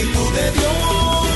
[0.00, 1.29] Espíritu de Dios.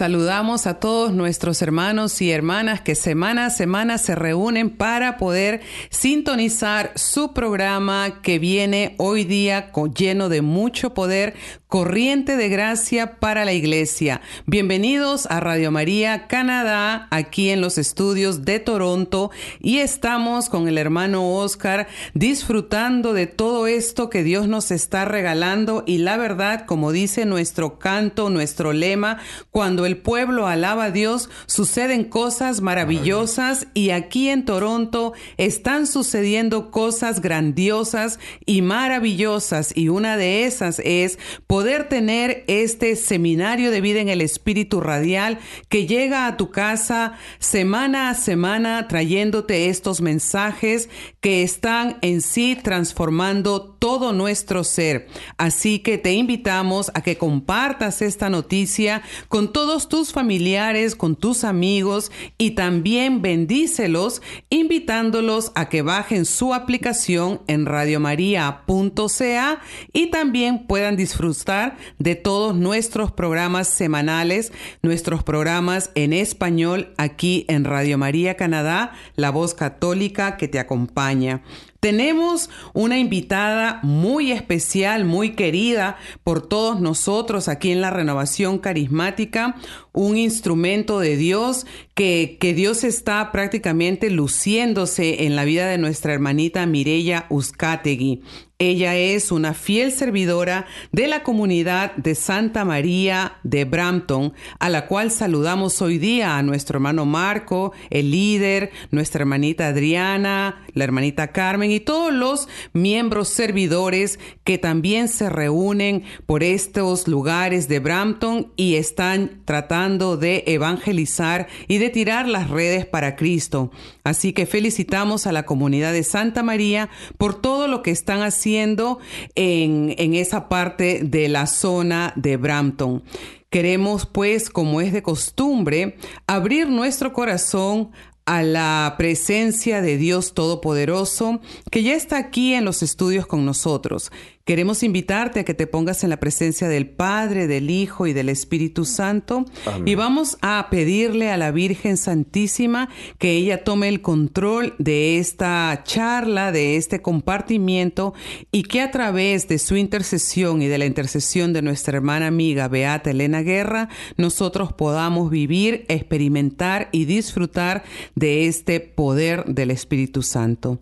[0.00, 5.60] Saludamos a todos nuestros hermanos y hermanas que semana a semana se reúnen para poder
[5.90, 11.34] sintonizar su programa que viene hoy día lleno de mucho poder,
[11.66, 14.22] corriente de gracia para la iglesia.
[14.46, 20.78] Bienvenidos a Radio María Canadá, aquí en los estudios de Toronto y estamos con el
[20.78, 26.90] hermano Oscar disfrutando de todo esto que Dios nos está regalando y la verdad, como
[26.90, 29.18] dice nuestro canto, nuestro lema,
[29.50, 36.70] cuando el pueblo alaba a Dios, suceden cosas maravillosas y aquí en Toronto están sucediendo
[36.70, 44.00] cosas grandiosas y maravillosas y una de esas es poder tener este seminario de vida
[44.00, 50.88] en el Espíritu Radial que llega a tu casa semana a semana trayéndote estos mensajes
[51.20, 55.08] que están en sí transformando todo nuestro ser.
[55.36, 61.44] Así que te invitamos a que compartas esta noticia con todos tus familiares, con tus
[61.44, 69.60] amigos y también bendícelos invitándolos a que bajen su aplicación en radiomaria.ca
[69.92, 74.52] y también puedan disfrutar de todos nuestros programas semanales,
[74.82, 81.42] nuestros programas en español aquí en Radio María Canadá, la voz católica que te acompaña.
[81.80, 89.56] Tenemos una invitada muy especial, muy querida por todos nosotros aquí en la renovación carismática,
[89.92, 96.12] un instrumento de Dios que, que Dios está prácticamente luciéndose en la vida de nuestra
[96.12, 98.20] hermanita Mireya Uzcategui.
[98.62, 104.86] Ella es una fiel servidora de la comunidad de Santa María de Brampton, a la
[104.86, 111.28] cual saludamos hoy día a nuestro hermano Marco, el líder, nuestra hermanita Adriana, la hermanita
[111.32, 118.52] Carmen y todos los miembros servidores que también se reúnen por estos lugares de Brampton
[118.56, 123.70] y están tratando de evangelizar y de tirar las redes para Cristo.
[124.04, 128.49] Así que felicitamos a la comunidad de Santa María por todo lo que están haciendo
[128.56, 133.02] en, en esa parte de la zona de Brampton.
[133.50, 135.96] Queremos, pues, como es de costumbre,
[136.26, 137.90] abrir nuestro corazón
[138.24, 141.40] a la presencia de Dios Todopoderoso,
[141.70, 144.12] que ya está aquí en los estudios con nosotros.
[144.44, 148.28] Queremos invitarte a que te pongas en la presencia del Padre, del Hijo y del
[148.28, 149.44] Espíritu Santo.
[149.66, 149.86] Amén.
[149.86, 152.88] Y vamos a pedirle a la Virgen Santísima
[153.18, 158.14] que ella tome el control de esta charla, de este compartimiento
[158.50, 162.68] y que a través de su intercesión y de la intercesión de nuestra hermana amiga
[162.68, 167.84] Beata Elena Guerra, nosotros podamos vivir, experimentar y disfrutar
[168.14, 170.80] de este poder del Espíritu Santo.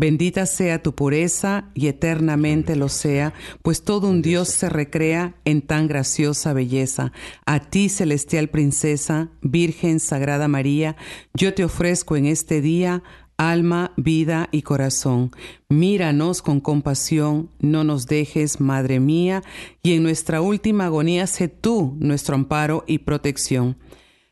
[0.00, 5.60] Bendita sea tu pureza y eternamente lo sea, pues todo un Dios se recrea en
[5.60, 7.10] tan graciosa belleza.
[7.46, 10.94] A ti, celestial princesa, Virgen Sagrada María,
[11.34, 13.02] yo te ofrezco en este día
[13.38, 15.32] alma, vida y corazón.
[15.68, 19.42] Míranos con compasión, no nos dejes, Madre mía,
[19.82, 23.76] y en nuestra última agonía sé tú nuestro amparo y protección.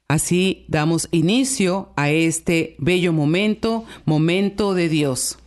[0.07, 5.39] Así damos inicio a este bello momento, momento de Dios.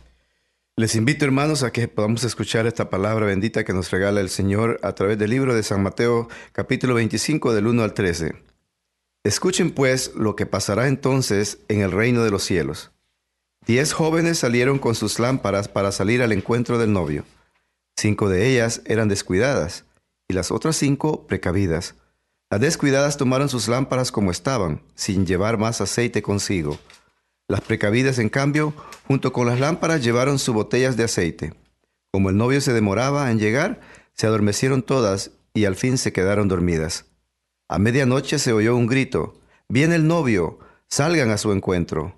[0.80, 4.80] Les invito, hermanos, a que podamos escuchar esta palabra bendita que nos regala el Señor
[4.82, 8.32] a través del libro de San Mateo, capítulo 25, del 1 al 13.
[9.22, 12.92] Escuchen, pues, lo que pasará entonces en el reino de los cielos.
[13.66, 17.26] Diez jóvenes salieron con sus lámparas para salir al encuentro del novio.
[17.98, 19.84] Cinco de ellas eran descuidadas
[20.28, 21.94] y las otras cinco precavidas.
[22.48, 26.78] Las descuidadas tomaron sus lámparas como estaban, sin llevar más aceite consigo.
[27.50, 28.72] Las precavidas, en cambio,
[29.08, 31.52] junto con las lámparas llevaron sus botellas de aceite.
[32.12, 33.80] Como el novio se demoraba en llegar,
[34.14, 37.06] se adormecieron todas y al fin se quedaron dormidas.
[37.68, 42.14] A medianoche se oyó un grito, Viene el novio, salgan a su encuentro.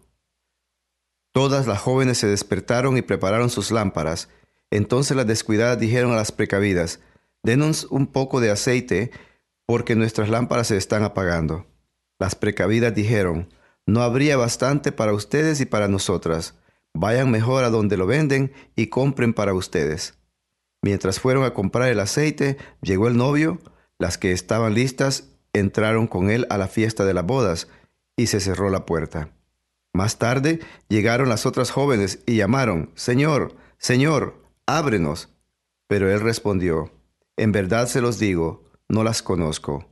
[1.32, 4.28] Todas las jóvenes se despertaron y prepararon sus lámparas.
[4.70, 7.00] Entonces las descuidadas dijeron a las precavidas,
[7.42, 9.12] Denos un poco de aceite,
[9.64, 11.64] porque nuestras lámparas se están apagando.
[12.18, 13.48] Las precavidas dijeron,
[13.86, 16.54] No habría bastante para ustedes y para nosotras.
[16.94, 20.14] Vayan mejor a donde lo venden y compren para ustedes.
[20.82, 23.58] Mientras fueron a comprar el aceite, llegó el novio,
[23.98, 27.68] las que estaban listas entraron con él a la fiesta de las bodas,
[28.16, 29.30] y se cerró la puerta.
[29.94, 35.28] Más tarde llegaron las otras jóvenes y llamaron, Señor, Señor, ábrenos.
[35.88, 36.90] Pero él respondió,
[37.36, 39.86] En verdad se los digo, no las conozco.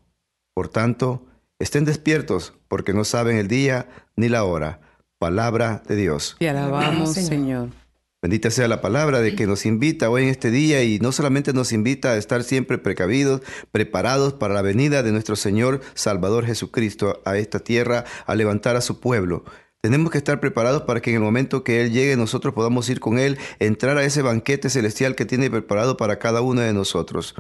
[0.55, 1.27] Por tanto,
[1.61, 4.81] estén despiertos, porque no saben el día ni la hora.
[5.19, 6.37] Palabra de Dios.
[6.41, 7.69] Te alabamos, Señor.
[8.23, 11.55] Bendita sea la palabra de que nos invita hoy en este día y no solamente
[11.55, 13.41] nos invita a estar siempre precavidos,
[13.73, 18.83] preparados para la venida de nuestro Señor Salvador Jesucristo a esta tierra, a levantar a
[18.83, 19.45] su pueblo.
[19.81, 23.01] Tenemos que estar preparados para que en el momento que Él llegue nosotros podamos ir
[23.01, 27.35] con Él, entrar a ese banquete celestial que tiene preparado para cada uno de nosotros.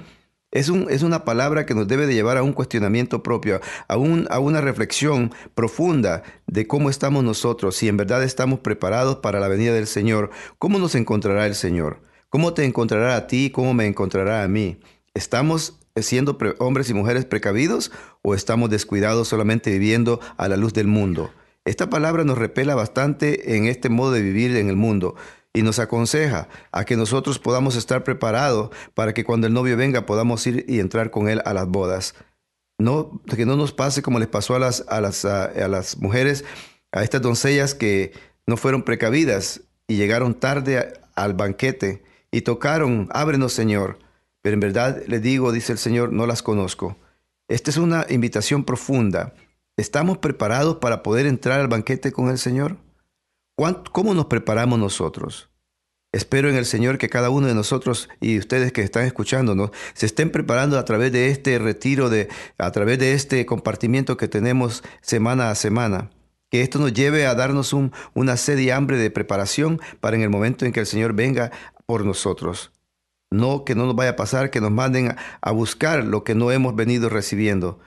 [0.52, 3.94] Es, un, es, una palabra que nos debe de llevar a un cuestionamiento propio, a,
[3.94, 9.47] a una reflexión profunda de cómo estamos nosotros, si en verdad estamos preparados para la
[9.47, 13.87] venida del Señor, cómo nos encontrará el Señor, cómo te encontrará a ti, cómo me
[13.87, 14.81] encontrará a mí.
[15.14, 17.93] ¿Estamos siendo hombres y mujeres precavidos
[18.23, 21.31] o estamos descuidados solamente viviendo a la luz del mundo?
[21.64, 25.14] Esta palabra nos repela bastante en este modo de vivir en el mundo
[25.52, 30.06] y nos aconseja a que nosotros podamos estar preparados para que cuando el novio venga
[30.06, 32.14] podamos ir y entrar con él a las bodas.
[32.79, 36.44] No, que no nos pase como les pasó a las, a las, a, las mujeres,
[36.93, 38.12] a estas doncellas que
[38.47, 43.99] no fueron precavidas y llegaron tarde al banquete y tocaron, ábrenos Señor.
[44.43, 46.97] Pero en verdad le digo, dice el Señor, no las conozco.
[47.49, 49.35] Esta es una invitación profunda.
[49.76, 52.76] ¿Estamos preparados para poder entrar al banquete con el Señor?
[53.92, 55.50] ¿Cómo nos preparamos nosotros?
[56.12, 60.06] Espero en el Señor que cada uno de nosotros y ustedes que están escuchándonos se
[60.06, 64.82] estén preparando a través de este retiro, de, a través de este compartimiento que tenemos
[65.02, 66.08] semana a semana.
[66.50, 70.22] Que esto nos lleve a darnos un, una sed y hambre de preparación para en
[70.22, 71.52] el momento en que el Señor venga
[71.84, 72.72] por nosotros.
[73.30, 76.50] No que no nos vaya a pasar que nos manden a buscar lo que no
[76.50, 77.78] hemos venido recibiendo.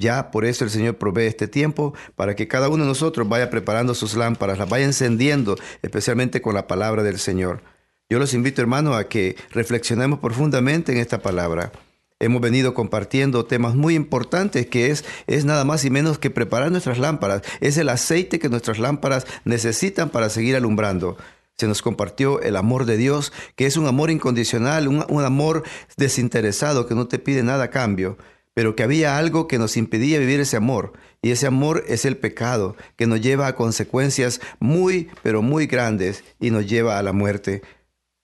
[0.00, 3.50] Ya por eso el Señor provee este tiempo para que cada uno de nosotros vaya
[3.50, 7.62] preparando sus lámparas, las vaya encendiendo, especialmente con la palabra del Señor.
[8.08, 11.70] Yo los invito, hermano, a que reflexionemos profundamente en esta palabra.
[12.18, 16.70] Hemos venido compartiendo temas muy importantes que es, es nada más y menos que preparar
[16.70, 17.42] nuestras lámparas.
[17.60, 21.18] Es el aceite que nuestras lámparas necesitan para seguir alumbrando
[21.56, 25.62] se nos compartió el amor de Dios, que es un amor incondicional, un, un, amor
[25.98, 28.16] desinteresado, que no te pide nada a cambio
[28.54, 30.92] pero que había algo que nos impedía vivir ese amor,
[31.22, 36.24] y ese amor es el pecado, que nos lleva a consecuencias muy, pero muy grandes
[36.38, 37.62] y nos lleva a la muerte.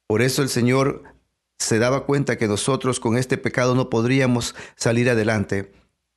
[0.07, 1.03] Por eso el Señor
[1.59, 5.73] se daba cuenta que nosotros con este pecado no podríamos salir adelante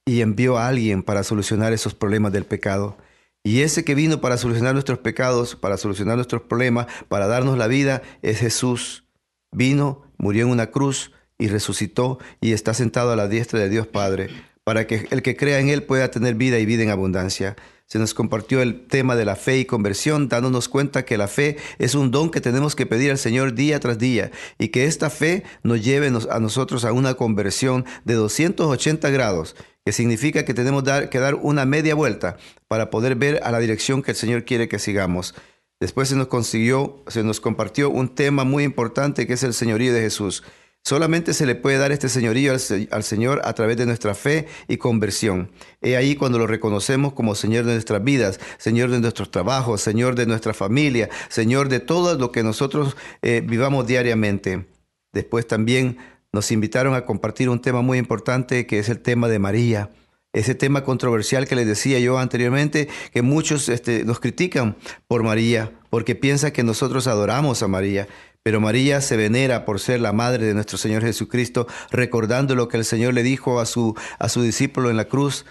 [0.05, 2.97] y envió a alguien para solucionar esos problemas del pecado.
[3.43, 7.67] Y ese que vino para solucionar nuestros pecados, para solucionar nuestros problemas, para darnos la
[7.67, 9.05] vida, es Jesús.
[9.51, 13.87] Vino, murió en una cruz, y resucitó y está sentado a la diestra de Dios
[13.87, 14.29] Padre,
[14.63, 17.55] para que el que crea en Él pueda tener vida y vida en abundancia.
[17.87, 21.57] Se nos compartió el tema de la fe y conversión, dándonos cuenta que la fe
[21.79, 24.29] es un don que tenemos que pedir al Señor día tras día
[24.59, 29.91] y que esta fe nos lleve a nosotros a una conversión de 280 grados, que
[29.91, 34.11] significa que tenemos que dar una media vuelta para poder ver a la dirección que
[34.11, 35.33] el Señor quiere que sigamos.
[35.79, 39.93] Después se nos consiguió, se nos compartió un tema muy importante que es el señorío
[39.93, 40.43] de Jesús.
[40.83, 44.77] Solamente se le puede dar este señorío al, Señor a través de nuestra fe y
[44.77, 45.51] conversión.
[45.81, 50.15] He ahí cuando lo reconocemos como Señor de nuestras vidas, Señor de nuestros trabajos, Señor
[50.15, 54.67] de nuestra familia, Señor de todo lo que nosotros eh, vivamos diariamente.
[55.11, 55.97] Después también
[56.31, 59.89] nos invitaron a compartir un tema muy importante que es el tema de María
[60.33, 65.71] ese tema controversial que les decía yo anteriormente, que muchos este, nos critican por María,
[65.89, 68.07] porque piensan que nosotros adoramos a María.
[68.49, 72.77] Pero María se venera por ser la madre de nuestro Señor Jesucristo, recordando lo que
[72.77, 75.45] el Señor le dijo a su, a su discípulo en la cruz,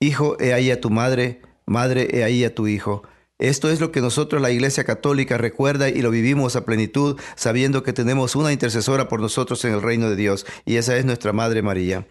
[0.00, 3.02] Hijo, he ahí a tu madre, madre, he ahí a tu hijo.
[3.38, 7.82] Esto es lo que nosotros la Iglesia Católica recuerda y lo vivimos a plenitud, sabiendo
[7.82, 11.34] que tenemos una intercesora por nosotros en el reino de Dios, y esa es nuestra
[11.34, 12.06] Madre María.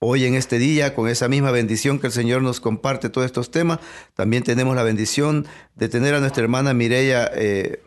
[0.00, 3.52] Hoy en este día, con esa misma bendición que el Señor nos comparte todos estos
[3.52, 3.78] temas,
[4.14, 7.80] también tenemos la bendición de tener a nuestra hermana Mireya eh,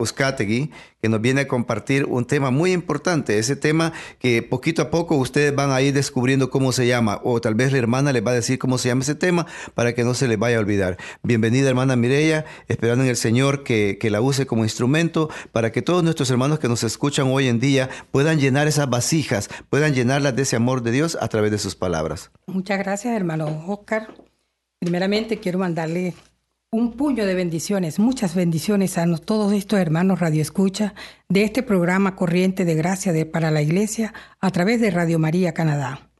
[0.00, 4.90] Uzcategui, que nos viene a compartir un tema muy importante, ese tema que poquito a
[4.90, 8.26] poco ustedes van a ir descubriendo cómo se llama, o tal vez la hermana les
[8.26, 10.60] va a decir cómo se llama ese tema para que no se les vaya a
[10.60, 10.96] olvidar.
[11.22, 15.82] Bienvenida hermana Mireya, esperando en el Señor que, que la use como instrumento para que
[15.82, 20.34] todos nuestros hermanos que nos escuchan hoy en día puedan llenar esas vasijas, puedan llenarlas
[20.34, 22.30] de ese amor de Dios a través de sus palabras.
[22.46, 24.08] Muchas gracias hermano Oscar.
[24.78, 26.14] Primeramente quiero mandarle
[26.72, 30.94] un puño de bendiciones, muchas bendiciones a todos estos hermanos Radio Escucha
[31.28, 36.10] de este programa Corriente de Gracia para la Iglesia a través de Radio María Canadá.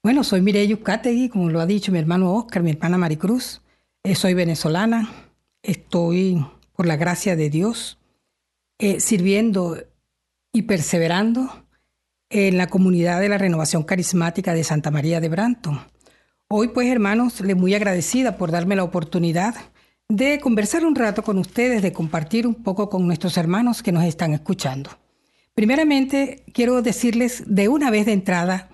[0.00, 3.62] Bueno, soy Mireya Ucategui, como lo ha dicho mi hermano Oscar, mi hermana Maricruz.
[4.04, 5.10] Eh, soy venezolana,
[5.60, 7.98] estoy, por la gracia de Dios,
[8.78, 9.76] eh, sirviendo
[10.52, 11.66] y perseverando
[12.30, 15.93] en la comunidad de la renovación carismática de Santa María de Branton
[16.48, 19.54] Hoy pues hermanos, le muy agradecida por darme la oportunidad
[20.08, 24.04] de conversar un rato con ustedes, de compartir un poco con nuestros hermanos que nos
[24.04, 24.90] están escuchando.
[25.54, 28.68] Primeramente, quiero decirles de una vez de entrada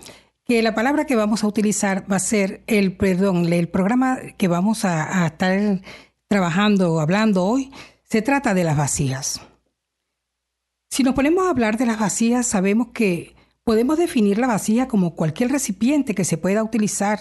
[0.45, 4.49] que la palabra que vamos a utilizar va a ser el, perdón, el programa que
[4.49, 5.81] vamos a, a estar
[6.27, 7.71] trabajando o hablando hoy,
[8.03, 9.41] se trata de las vacías.
[10.91, 15.15] Si nos ponemos a hablar de las vacías, sabemos que podemos definir la vacía como
[15.15, 17.21] cualquier recipiente que se pueda utilizar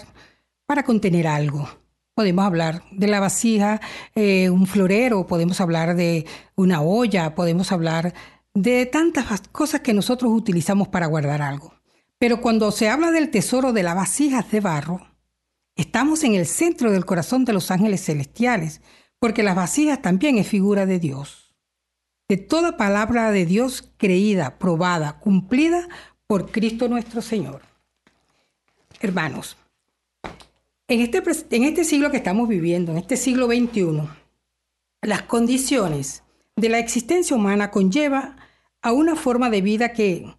[0.70, 1.68] para contener algo.
[2.14, 3.80] Podemos hablar de la vasija,
[4.14, 8.14] eh, un florero, podemos hablar de una olla, podemos hablar
[8.54, 11.74] de tantas cosas que nosotros utilizamos para guardar algo.
[12.18, 15.08] Pero cuando se habla del tesoro de las vasijas de barro,
[15.74, 18.80] estamos en el centro del corazón de los ángeles celestiales,
[19.18, 21.52] porque las vasijas también es figura de Dios.
[22.28, 25.88] De toda palabra de Dios creída, probada, cumplida
[26.28, 27.62] por Cristo nuestro Señor.
[29.00, 29.56] Hermanos,
[30.90, 31.22] en este,
[31.54, 34.08] en este siglo que estamos viviendo, en este siglo XXI,
[35.02, 36.24] las condiciones
[36.56, 38.36] de la existencia humana conlleva
[38.82, 40.34] a una forma de vida que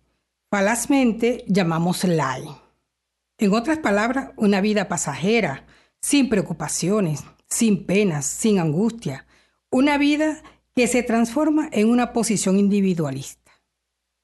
[0.49, 2.49] falazmente llamamos light.
[3.37, 5.65] En otras palabras, una vida pasajera,
[6.01, 9.25] sin preocupaciones, sin penas, sin angustia.
[9.69, 10.43] Una vida
[10.75, 13.53] que se transforma en una posición individualista.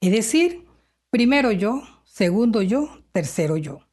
[0.01, 0.65] Es decir,
[1.09, 3.86] primero yo, segundo yo, tercero yo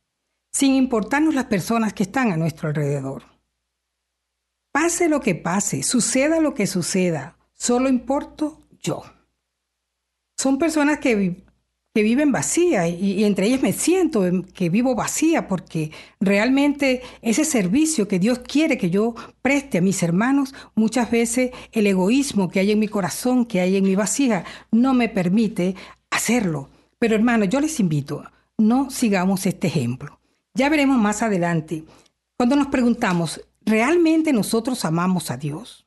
[0.54, 3.24] sin importarnos las personas que están a nuestro alrededor.
[4.72, 9.02] Pase lo que pase, suceda lo que suceda, solo importo yo.
[10.38, 11.42] Son personas que,
[11.92, 14.22] que viven vacía y, entre ellas me siento
[14.54, 20.04] que vivo vacía porque realmente ese servicio que Dios quiere que yo preste a mis
[20.04, 24.44] hermanos, muchas veces el egoísmo que hay en mi corazón, que hay en mi vasija,
[24.70, 25.74] no me permite
[26.10, 26.68] hacerlo.
[27.00, 28.22] Pero hermanos, yo les invito,
[28.56, 30.20] no sigamos este ejemplo.
[30.56, 31.84] Ya veremos más adelante,
[32.36, 35.84] cuando nos preguntamos, ¿realmente nosotros amamos a Dios?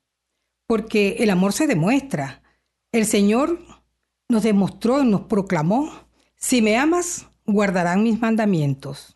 [0.68, 2.44] Porque el amor se demuestra.
[2.92, 3.60] El Señor
[4.28, 5.90] nos demostró y nos proclamó,
[6.36, 9.16] si me amas, guardarán mis mandamientos.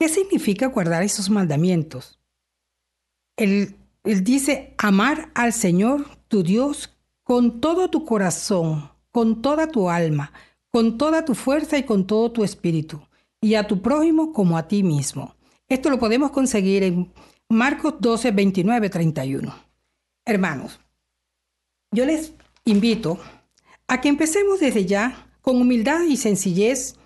[0.00, 2.18] ¿Qué significa guardar esos mandamientos?
[3.36, 6.92] Él, dice, amar al Señor, tu Dios,
[7.22, 10.32] con todo tu corazón, con toda tu alma,
[10.72, 13.05] con toda tu fuerza y con todo tu espíritu
[13.46, 15.36] y a tu prójimo como a ti mismo.
[15.68, 17.12] Esto lo podemos conseguir en
[17.48, 19.54] Marcos 12, 29, 31.
[20.24, 20.80] Hermanos,
[21.92, 22.32] yo les
[22.64, 23.20] invito
[23.86, 26.96] a que empecemos desde ya con humildad y sencillez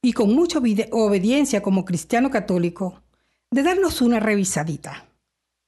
[0.00, 0.58] y con mucha
[0.92, 3.02] obediencia como cristiano católico,
[3.50, 5.06] de darnos una revisadita.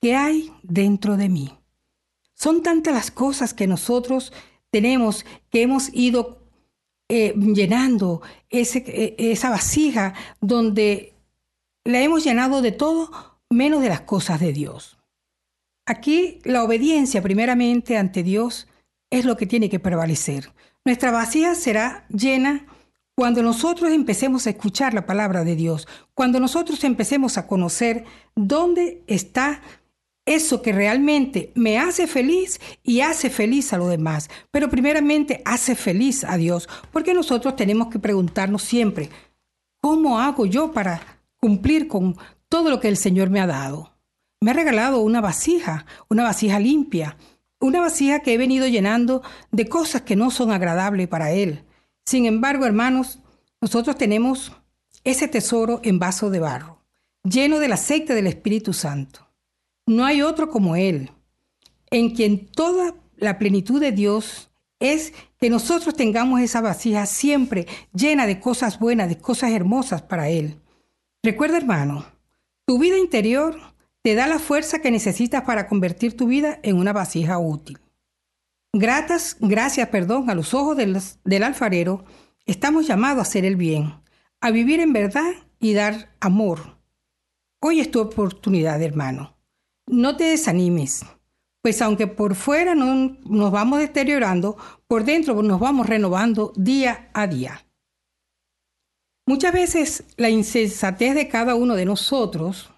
[0.00, 1.58] ¿Qué hay dentro de mí?
[2.32, 4.32] Son tantas las cosas que nosotros
[4.70, 6.41] tenemos que hemos ido
[7.08, 11.14] eh, llenando eh, esa vasija donde
[11.84, 13.10] la hemos llenado de todo
[13.50, 14.98] menos de las cosas de Dios.
[15.86, 18.68] Aquí la obediencia primeramente ante Dios
[19.10, 20.52] es lo que tiene que prevalecer.
[20.84, 22.66] Nuestra vasija será llena
[23.14, 28.04] cuando nosotros empecemos a escuchar la palabra de Dios, cuando nosotros empecemos a conocer
[28.34, 29.60] dónde está
[30.24, 35.74] eso que realmente me hace feliz y hace feliz a los demás, pero primeramente hace
[35.74, 39.10] feliz a Dios, porque nosotros tenemos que preguntarnos siempre,
[39.80, 42.16] ¿cómo hago yo para cumplir con
[42.48, 43.96] todo lo que el Señor me ha dado?
[44.40, 47.16] Me ha regalado una vasija, una vasija limpia,
[47.60, 51.64] una vasija que he venido llenando de cosas que no son agradables para Él.
[52.04, 53.20] Sin embargo, hermanos,
[53.60, 54.52] nosotros tenemos
[55.04, 56.84] ese tesoro en vaso de barro,
[57.22, 59.31] lleno del aceite del Espíritu Santo.
[59.86, 61.10] No hay otro como Él,
[61.90, 68.26] en quien toda la plenitud de Dios es que nosotros tengamos esa vasija siempre llena
[68.26, 70.60] de cosas buenas, de cosas hermosas para Él.
[71.22, 72.04] Recuerda, hermano,
[72.64, 73.58] tu vida interior
[74.02, 77.78] te da la fuerza que necesitas para convertir tu vida en una vasija útil.
[78.72, 82.04] Gratas, gracias, perdón, a los ojos del, del alfarero,
[82.46, 83.94] estamos llamados a hacer el bien,
[84.40, 86.78] a vivir en verdad y dar amor.
[87.60, 89.31] Hoy es tu oportunidad, hermano.
[89.86, 91.04] No te desanimes,
[91.62, 97.26] pues aunque por fuera no, nos vamos deteriorando, por dentro nos vamos renovando día a
[97.26, 97.64] día.
[99.26, 102.70] Muchas veces la insensatez de cada uno de nosotros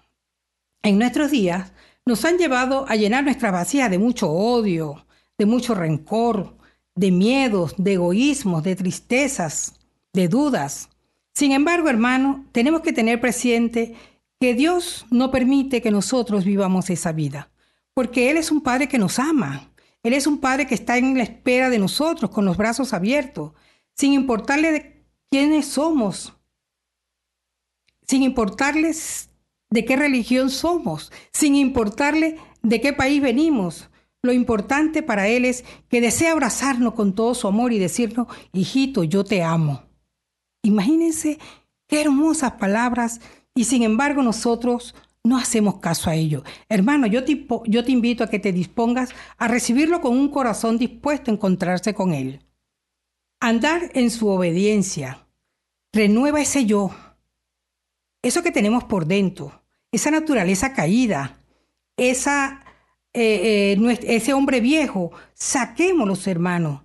[0.83, 1.73] en nuestros días
[2.05, 5.07] nos han llevado a llenar nuestra vacía de mucho odio,
[5.39, 6.55] de mucho rencor,
[6.93, 9.73] de miedos, de egoísmos, de tristezas,
[10.13, 10.89] de dudas.
[11.33, 13.95] Sin embargo, hermano, tenemos que tener presente
[14.45, 17.49] que Dios no permite que nosotros vivamos esa vida,
[17.95, 19.71] porque Él es un Padre que nos ama.
[20.03, 23.53] Él es un Padre que está en la espera de nosotros con los brazos abiertos,
[23.95, 26.33] sin importarle de quiénes somos,
[28.07, 29.31] sin importarles
[29.71, 33.89] de qué religión somos, sin importarle de qué país venimos.
[34.21, 39.03] Lo importante para Él es que desea abrazarnos con todo su amor y decirnos, hijito,
[39.03, 39.85] yo te amo.
[40.61, 41.39] Imagínense
[41.87, 43.21] qué hermosas palabras
[43.55, 44.93] y sin embargo nosotros
[45.23, 46.43] no hacemos caso a ello.
[46.69, 51.33] Hermano, yo te, invito a que te dispongas a recibirlo con un corazón dispuesto a
[51.33, 52.45] encontrarse con Él.
[53.39, 55.25] Andar en su obediencia.
[55.91, 56.91] Renueva ese yo,
[58.21, 61.39] eso que tenemos por dentro, esa naturaleza caída,
[61.95, 62.65] esa,
[63.13, 66.81] eh, eh, ese hombre viejo, saquémoslo, hermanos,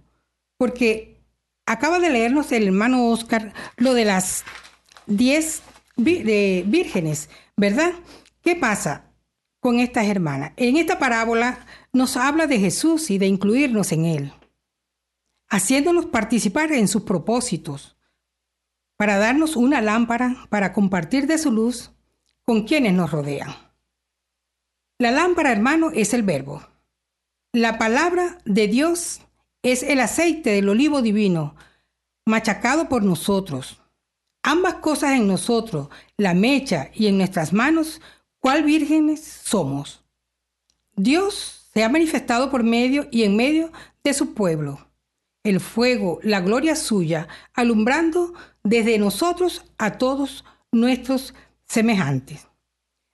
[0.56, 1.20] porque
[1.66, 4.44] acaba de leernos el hermano Oscar lo de las
[5.06, 5.62] diez
[6.02, 7.92] vírgenes, ¿verdad?
[8.42, 9.12] ¿Qué pasa
[9.61, 10.52] con estas hermanas?
[10.57, 14.33] En esta parábola nos habla de Jesús y de incluirnos en Él,
[15.49, 17.97] haciéndonos participar en sus propósitos,
[18.97, 21.92] para darnos una lámpara para compartir de su luz
[22.45, 23.54] con quienes nos rodean.
[24.99, 26.62] La lámpara, hermano, es el verbo.
[27.52, 29.23] La palabra de Dios
[29.62, 31.54] es el aceite del olivo divino,
[32.26, 33.79] machacado por nosotros.
[34.42, 38.00] Ambas cosas en nosotros, la mecha y en nuestras manos,
[38.38, 40.02] cuál vírgenes somos.
[40.96, 43.72] Dios se ha manifestado por medio y en medio
[44.02, 44.86] de su pueblo.
[45.42, 51.34] El fuego, la gloria suya, alumbrando desde nosotros a todos nuestros
[51.66, 52.46] semejantes.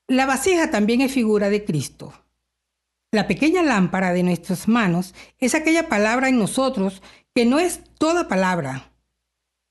[0.09, 2.13] La vasija también es figura de Cristo.
[3.13, 7.03] La pequeña lámpara de nuestras manos es aquella palabra en nosotros
[7.35, 8.93] que no es toda palabra,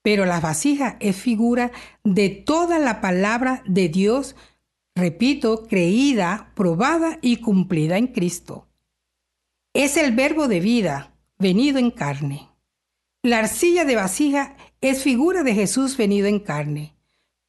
[0.05, 1.71] pero la vasija es figura
[2.03, 4.35] de toda la palabra de Dios,
[4.93, 8.67] repito, creída, probada y cumplida en Cristo.
[9.73, 12.49] Es el verbo de vida venido en carne.
[13.23, 16.93] La arcilla de vasija es figura de Jesús venido en carne.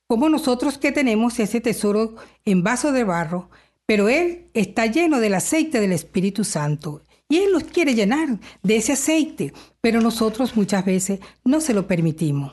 [0.06, 2.14] Como nosotros que tenemos ese tesoro
[2.46, 3.50] en vaso de barro,
[3.84, 7.02] pero Él está lleno del aceite del Espíritu Santo.
[7.28, 11.86] Y Él nos quiere llenar de ese aceite, pero nosotros muchas veces no se lo
[11.86, 12.52] permitimos.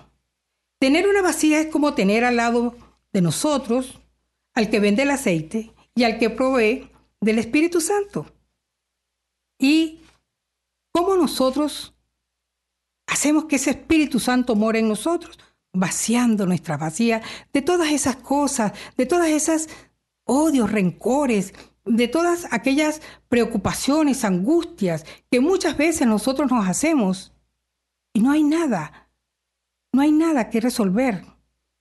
[0.79, 2.75] Tener una vasija es como tener al lado
[3.11, 3.99] de nosotros
[4.53, 6.89] al que vende el aceite y al que provee
[7.21, 8.25] del Espíritu Santo.
[9.59, 10.01] Y
[10.91, 11.93] cómo nosotros
[13.13, 15.37] Hacemos que ese Espíritu Santo more en nosotros,
[15.71, 19.69] vaciando nuestra vacía de todas esas cosas, de todas esas
[20.23, 21.53] odios, rencores,
[21.85, 27.33] de todas aquellas preocupaciones, angustias que muchas veces nosotros nos hacemos
[28.13, 29.09] y no hay nada,
[29.91, 31.25] no hay nada que resolver.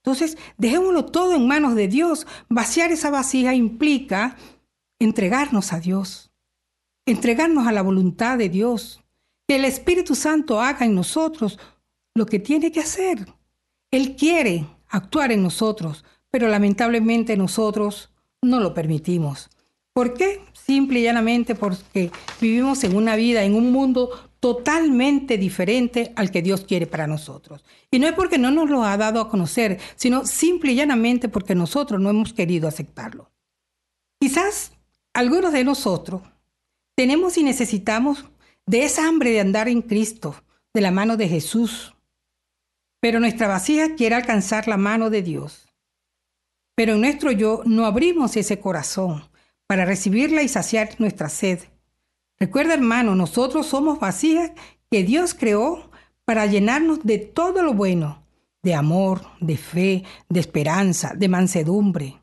[0.04, 2.26] Entonces, dejémoslo todo en manos de Dios.
[2.48, 4.36] Vaciar esa vasija implica
[4.98, 6.32] entregarnos a Dios,
[7.06, 9.02] entregarnos a la voluntad de Dios,
[9.46, 11.58] que el Espíritu Santo haga en nosotros
[12.14, 13.26] lo que tiene que hacer.
[13.90, 18.10] Él quiere actuar en nosotros, pero lamentablemente nosotros
[18.40, 19.50] no lo permitimos.
[19.92, 20.40] ¿Por qué?
[20.52, 26.42] Simple y llanamente porque vivimos en una vida, en un mundo totalmente diferente al que
[26.42, 27.64] Dios quiere para nosotros.
[27.90, 31.28] Y no es porque no nos lo ha dado a conocer, sino simple y llanamente
[31.28, 33.30] porque nosotros no hemos querido aceptarlo.
[34.18, 34.72] Quizás
[35.12, 36.22] algunos de nosotros
[36.96, 38.24] tenemos y necesitamos
[38.66, 40.34] de esa hambre de andar en Cristo,
[40.72, 41.94] de la mano de Jesús.
[43.00, 45.68] Pero nuestra vasija quiere alcanzar la mano de Dios.
[46.74, 49.31] Pero en nuestro yo no abrimos ese corazón
[49.72, 51.60] para recibirla y saciar nuestra sed.
[52.38, 54.50] Recuerda, hermano, nosotros somos vasijas
[54.90, 55.90] que Dios creó
[56.26, 58.22] para llenarnos de todo lo bueno,
[58.62, 62.20] de amor, de fe, de esperanza, de mansedumbre.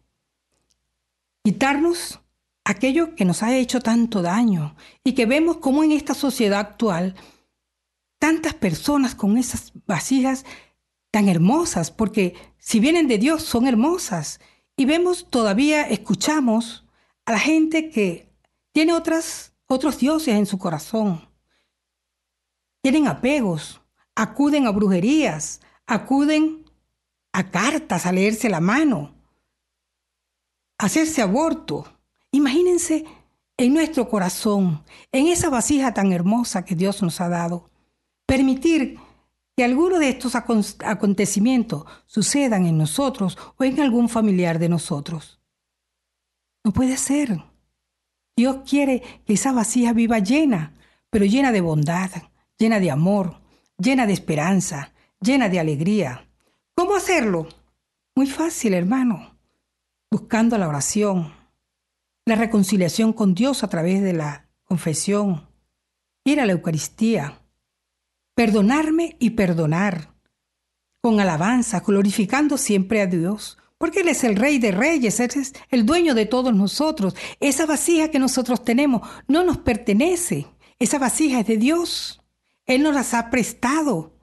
[1.43, 2.19] Quitarnos
[2.65, 7.15] aquello que nos ha hecho tanto daño y que vemos como en esta sociedad actual
[8.19, 10.45] tantas personas con esas vasijas
[11.09, 14.39] tan hermosas, porque si vienen de Dios son hermosas
[14.77, 16.85] Y vemos todavía, escuchamos
[17.29, 18.33] a la gente que
[18.71, 21.29] tiene otras, otros dioses en su corazón.
[22.81, 23.81] Tienen apegos,
[24.15, 26.65] acuden a brujerías, acuden
[27.31, 29.13] a cartas, a leerse la mano,
[30.79, 31.85] a hacerse aborto.
[32.31, 33.05] Imagínense
[33.57, 37.69] en nuestro corazón, en esa vasija tan hermosa que Dios nos ha dado,
[38.25, 38.97] permitir
[39.55, 45.38] que alguno de estos acontecimientos sucedan en nosotros o en algún familiar de nosotros.
[46.63, 47.43] No puede ser.
[48.35, 50.73] Dios quiere que esa vasija viva llena,
[51.09, 52.09] pero llena de bondad,
[52.57, 53.41] llena de amor,
[53.77, 56.27] llena de esperanza, llena de alegría.
[56.75, 57.47] ¿Cómo hacerlo?
[58.15, 59.37] Muy fácil, hermano.
[60.11, 61.33] Buscando la oración,
[62.25, 65.49] la reconciliación con Dios a través de la confesión,
[66.23, 67.41] ir a la Eucaristía,
[68.35, 70.13] perdonarme y perdonar,
[71.01, 75.53] con alabanza, glorificando siempre a Dios, porque Él es el Rey de Reyes, Él es
[75.69, 77.15] el dueño de todos nosotros.
[77.39, 80.45] Esa vasija que nosotros tenemos no nos pertenece,
[80.77, 82.21] esa vasija es de Dios.
[82.67, 84.13] Él nos las ha prestado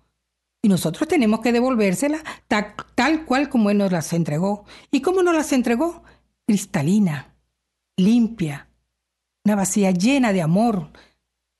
[0.62, 4.64] y nosotros tenemos que devolvérsela tal, tal cual como Él nos las entregó.
[4.90, 6.04] ¿Y cómo nos las entregó?
[6.46, 7.34] Cristalina,
[7.96, 8.68] limpia,
[9.44, 10.90] una vasija llena de amor,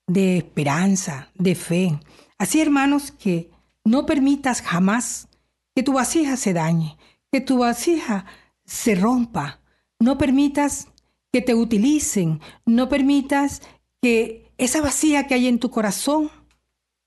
[0.07, 1.99] de esperanza, de fe.
[2.39, 3.51] Así, hermanos, que
[3.85, 5.29] no permitas jamás
[5.75, 6.97] que tu vasija se dañe,
[7.37, 8.25] que tu vasija
[8.64, 9.61] se rompa.
[10.01, 10.88] No permitas
[11.31, 13.61] que te utilicen, no permitas
[14.01, 16.31] que esa vasija que hay en tu corazón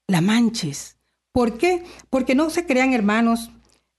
[0.07, 0.97] la manches.
[1.31, 1.83] ¿Por qué?
[2.11, 3.49] Porque no se crean, hermanos.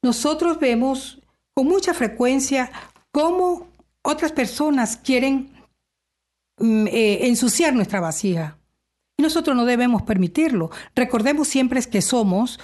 [0.02, 1.20] Nosotros vemos
[1.52, 2.70] con mucha frecuencia
[3.10, 3.66] cómo
[4.02, 5.52] otras personas quieren
[6.58, 8.56] mm, eh, ensuciar nuestra vasija.
[9.16, 10.70] Y nosotros no debemos permitirlo.
[10.94, 12.60] Recordemos siempre que somos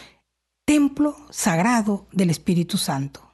[0.64, 3.26] templo sagrado del Espíritu Santo.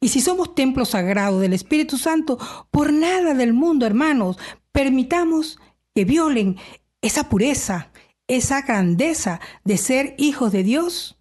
[0.00, 2.38] Y si somos templo sagrado del Espíritu Santo,
[2.70, 4.38] por nada del mundo, hermanos,
[4.72, 5.58] permitamos
[5.94, 6.56] que violen
[7.00, 7.90] esa pureza,
[8.28, 11.18] esa grandeza de ser hijos de Dios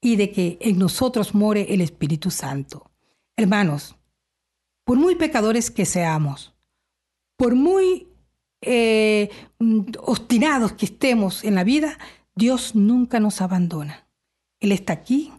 [0.00, 2.90] y de que en nosotros more el Espíritu Santo.
[3.36, 3.96] Hermanos,
[4.84, 6.54] por muy pecadores que seamos,
[7.36, 8.08] por muy
[8.60, 9.30] eh,
[9.98, 11.98] obstinados que estemos en la vida,
[12.34, 14.08] Dios nunca nos abandona.
[14.60, 15.32] Él está aquí,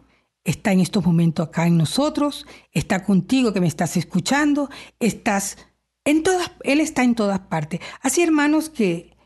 [0.50, 5.56] está en estos momentos acá en nosotros, está contigo que me estás escuchando, estás
[6.04, 7.80] en todas, Él está en todas partes.
[8.02, 9.16] Así, hermanos, que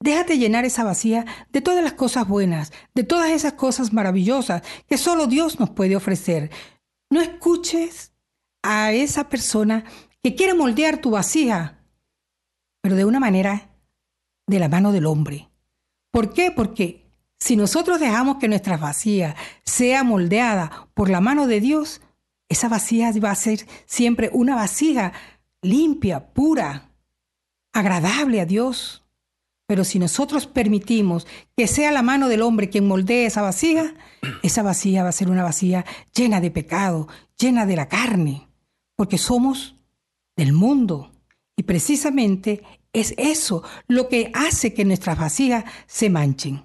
[0.00, 4.98] déjate llenar esa vacía de todas las cosas buenas, de todas esas cosas maravillosas que
[4.98, 6.50] solo Dios nos puede ofrecer.
[7.10, 8.12] No escuches
[8.62, 9.84] a esa persona
[10.22, 11.76] que quiere moldear tu vacía
[12.86, 13.76] pero de una manera
[14.46, 15.50] de la mano del hombre.
[16.12, 16.52] ¿Por qué?
[16.52, 17.05] Porque
[17.38, 22.00] si nosotros dejamos que nuestra vacía sea moldeada por la mano de Dios,
[22.48, 25.12] esa vacía va a ser siempre una vasija
[25.62, 26.90] limpia, pura,
[27.72, 29.02] agradable a Dios.
[29.66, 33.94] Pero si nosotros permitimos que sea la mano del hombre quien moldee esa vasija,
[34.42, 38.48] esa vasija va a ser una vasija llena de pecado, llena de la carne,
[38.94, 39.76] porque somos
[40.36, 41.12] del mundo.
[41.56, 46.64] Y precisamente es eso lo que hace que nuestras vasijas se manchen.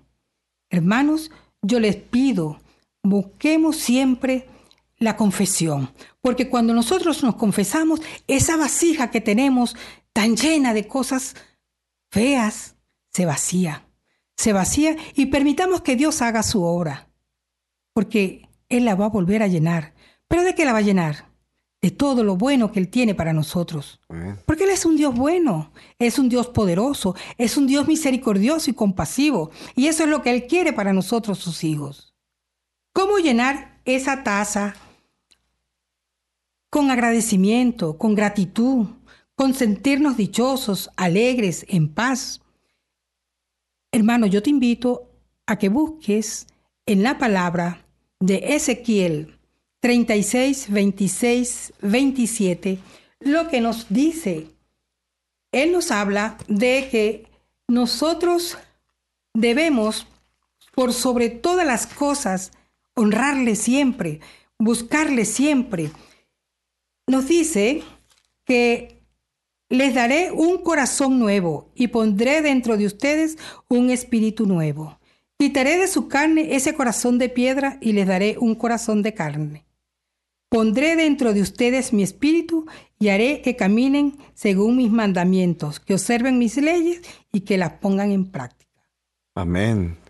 [0.71, 1.31] Hermanos,
[1.61, 2.59] yo les pido,
[3.03, 4.47] busquemos siempre
[4.97, 9.75] la confesión, porque cuando nosotros nos confesamos, esa vasija que tenemos
[10.13, 11.35] tan llena de cosas
[12.09, 12.75] feas,
[13.11, 13.85] se vacía,
[14.37, 17.09] se vacía y permitamos que Dios haga su obra,
[17.93, 19.93] porque Él la va a volver a llenar.
[20.27, 21.30] ¿Pero de qué la va a llenar?
[21.81, 23.99] De todo lo bueno que Él tiene para nosotros.
[24.45, 28.73] Porque Él es un Dios bueno, es un Dios poderoso, es un Dios misericordioso y
[28.73, 29.49] compasivo.
[29.75, 32.13] Y eso es lo que Él quiere para nosotros, sus hijos.
[32.93, 34.75] ¿Cómo llenar esa taza
[36.69, 38.87] con agradecimiento, con gratitud,
[39.35, 42.41] con sentirnos dichosos, alegres, en paz?
[43.91, 45.09] Hermano, yo te invito
[45.47, 46.45] a que busques
[46.85, 47.85] en la palabra
[48.19, 49.40] de Ezequiel
[49.81, 52.79] 36, 26, 27,
[53.19, 54.47] lo que nos dice.
[55.51, 57.27] Él nos habla de que
[57.67, 58.59] nosotros
[59.33, 60.05] debemos,
[60.75, 62.51] por sobre todas las cosas,
[62.95, 64.21] honrarle siempre,
[64.59, 65.91] buscarle siempre.
[67.07, 67.81] Nos dice
[68.45, 69.01] que
[69.67, 74.99] les daré un corazón nuevo y pondré dentro de ustedes un espíritu nuevo.
[75.39, 79.65] Quitaré de su carne ese corazón de piedra y les daré un corazón de carne.
[80.51, 82.65] Pondré dentro de ustedes mi espíritu
[82.99, 88.11] y haré que caminen según mis mandamientos, que observen mis leyes y que las pongan
[88.11, 88.69] en práctica.
[89.33, 90.00] Amén.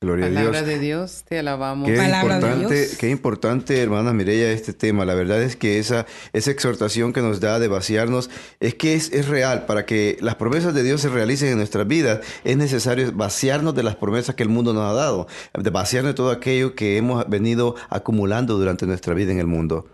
[0.00, 1.88] Gloria a Palabra de Dios, te alabamos.
[1.88, 2.96] Qué Palabra de importante, Dios.
[2.98, 5.04] qué importante, hermana Mireya, este tema.
[5.04, 8.30] La verdad es que esa, esa exhortación que nos da de vaciarnos
[8.60, 9.66] es que es, es real.
[9.66, 13.82] Para que las promesas de Dios se realicen en nuestras vidas, es necesario vaciarnos de
[13.82, 17.28] las promesas que el mundo nos ha dado, de vaciarnos de todo aquello que hemos
[17.28, 19.88] venido acumulando durante nuestra vida en el mundo.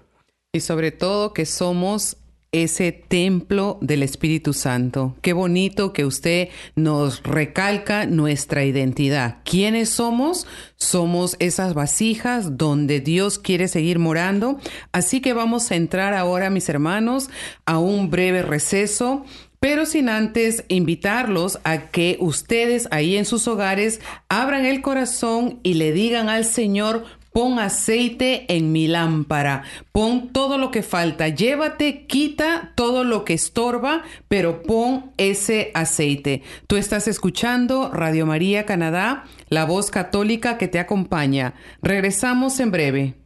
[0.53, 2.19] Y sobre todo que somos
[2.55, 5.17] ese templo del Espíritu Santo.
[5.23, 9.38] Qué bonito que usted nos recalca nuestra identidad.
[9.45, 10.47] ¿Quiénes somos?
[10.77, 14.61] Somos esas vasijas donde Dios quiere seguir morando.
[14.93, 17.29] Así que vamos a entrar ahora, mis hermanos,
[17.67, 19.25] a un breve receso.
[19.59, 25.75] Pero sin antes invitarlos a que ustedes ahí en sus hogares abran el corazón y
[25.75, 32.07] le digan al Señor, Pon aceite en mi lámpara, pon todo lo que falta, llévate,
[32.07, 36.44] quita todo lo que estorba, pero pon ese aceite.
[36.68, 41.55] Tú estás escuchando Radio María Canadá, la voz católica que te acompaña.
[41.83, 43.24] Regresamos en breve.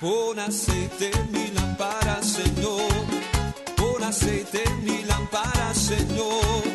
[0.00, 2.90] Pon aceite en mi lámpara, Señor.
[3.76, 6.69] Pon aceite en mi lámpara, Señor.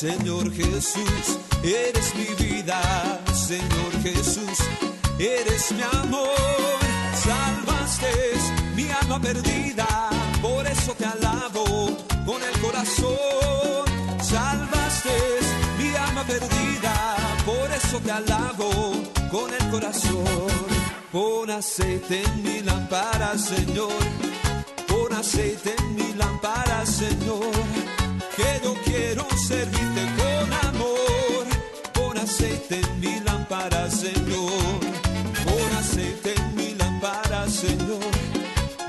[0.00, 0.50] Señor.
[0.50, 2.80] Jesús, eres mi vida.
[3.34, 4.58] Señor Jesús,
[5.18, 6.78] eres mi amor.
[7.22, 8.08] Salvaste
[8.74, 10.08] mi alma perdida,
[10.40, 11.64] por eso te alabo
[12.24, 13.84] con el corazón.
[14.22, 15.16] Salvaste
[15.78, 18.70] mi alma perdida, por eso te alabo
[19.30, 20.48] con el corazón.
[21.12, 24.02] Pon aceite en mi lámpara, Señor.
[24.88, 27.79] Pon aceite en mi lámpara, Señor.
[28.40, 31.44] Que yo quiero servirte con amor.
[31.92, 34.80] Pon aceite en mi lámpara, Señor.
[35.44, 38.10] Pon aceite en mi lámpara, Señor.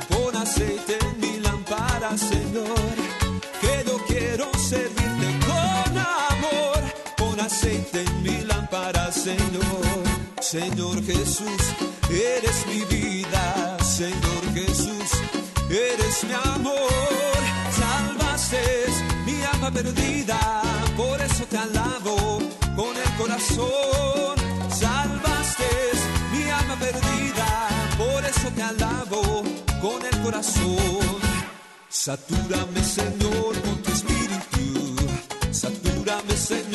[0.08, 2.96] Pon aceite en mi lámpara, Señor.
[3.60, 6.82] Que yo quiero servirte con amor.
[7.18, 9.84] Pon aceite en mi lámpara, Señor.
[10.40, 11.64] Señor Jesús,
[12.10, 13.78] eres mi vida.
[13.84, 15.10] Señor Jesús,
[15.70, 17.42] eres mi amor.
[17.78, 18.92] Salvaste
[19.62, 20.40] alma perdida.
[20.98, 22.40] Por eso te alabo
[22.76, 24.36] con el corazón.
[24.70, 25.70] Salvaste
[26.32, 27.68] mi alma perdida.
[27.98, 29.44] Por eso te alabo
[29.82, 31.20] con el corazón.
[31.90, 34.96] Satúrame, Señor, con tu espíritu.
[35.52, 36.71] Satúrame, Señor,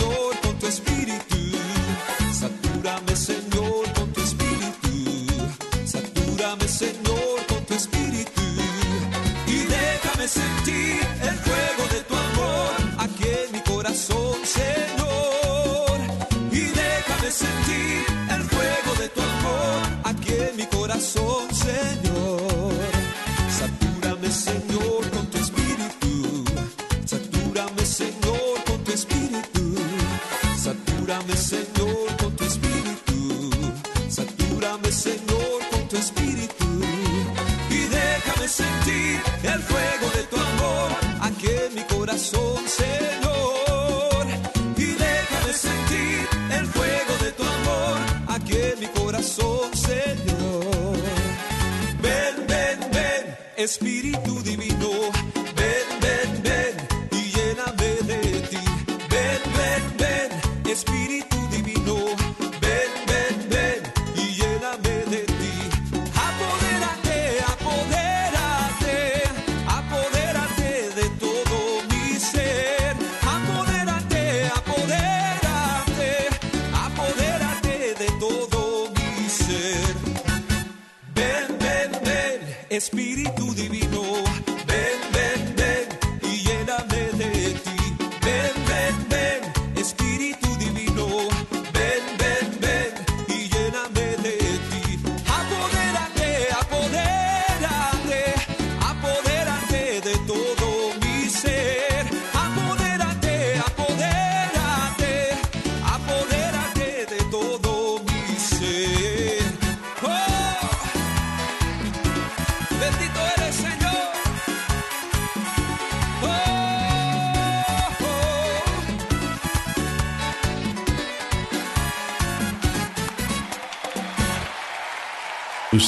[82.76, 84.15] Espíritu Divino.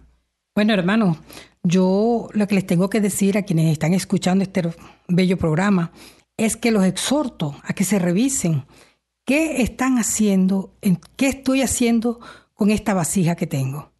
[0.53, 1.17] Bueno, hermano,
[1.63, 4.69] yo lo que les tengo que decir a quienes están escuchando este
[5.07, 5.91] bello programa
[6.37, 8.65] es que los exhorto a que se revisen
[9.25, 10.75] qué están haciendo,
[11.15, 12.19] qué estoy haciendo
[12.53, 13.91] con esta vasija que tengo.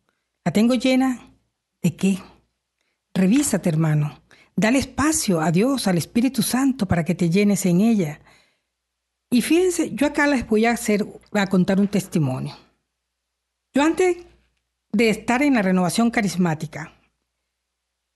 [0.46, 1.34] ¿La tengo llena
[1.82, 2.20] de qué?
[3.16, 4.22] Revísate, hermano.
[4.56, 8.20] Dale espacio a Dios, al Espíritu Santo, para que te llenes en ella.
[9.32, 12.54] Y fíjense, yo acá les voy a hacer, a contar un testimonio.
[13.74, 14.18] Yo antes
[14.92, 16.94] de estar en la renovación carismática,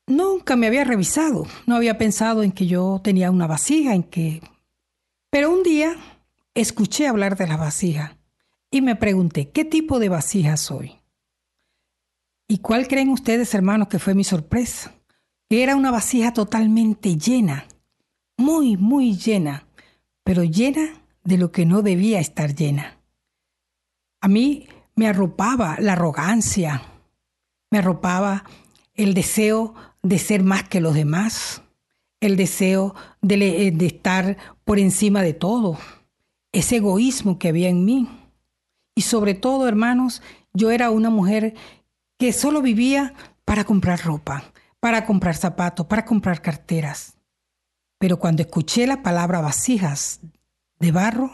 [0.05, 4.41] nunca me había revisado, no había pensado en que yo tenía una vasija, en que...
[5.29, 5.95] Pero un día
[6.53, 8.17] escuché hablar de la vasija
[8.69, 10.99] y me pregunté, ¿qué tipo de vasija soy?
[12.47, 14.93] ¿Y cuál creen ustedes, hermanos, que fue mi sorpresa?
[15.49, 17.65] Que era una vasija totalmente llena,
[18.37, 19.67] muy, muy llena,
[20.23, 22.99] pero llena de lo que no debía estar llena.
[24.21, 26.81] A mí me arropaba la arrogancia,
[27.69, 28.45] me arropaba
[28.93, 31.61] el deseo de ser más que los demás,
[32.21, 35.77] el deseo de, de, estar por encima de todo,
[36.51, 38.07] ese egoísmo que había en mí.
[38.95, 40.21] Y sobre todo, hermanos,
[40.53, 41.55] yo era una mujer
[42.17, 47.17] que solo vivía para comprar ropa, para comprar zapatos, para comprar carteras.
[47.97, 50.21] Pero cuando escuché la palabra vasijas
[50.79, 51.31] de barro,